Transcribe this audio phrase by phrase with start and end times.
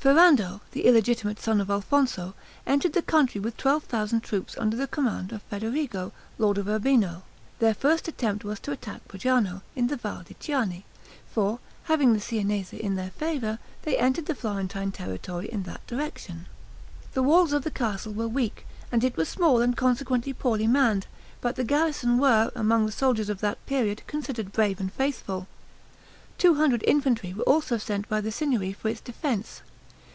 [0.00, 2.32] Ferrando, the illegitimate son of Alfonso,
[2.68, 7.24] entered the country with twelve thousand troops, under the command of Federigo, lord of Urbino.
[7.58, 10.84] Their first attempt was to attack Fojano, in the Val di Chiane;
[11.28, 11.58] for,
[11.90, 16.46] having the Siennese in their favor, they entered the Florentine territory in that direction.
[17.14, 21.08] The walls of the castle were weak, and it was small, and consequently poorly manned,
[21.40, 25.48] but the garrison were, among the soldiers of that period, considered brave and faithful.
[26.38, 29.62] Two hundred infantry were also sent by the Signory for its defense.